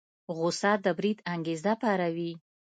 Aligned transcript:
غوسه 0.35 0.71
د 0.85 0.87
بريد 0.97 1.17
انګېزه 1.33 1.73
پاروي. 1.81 2.31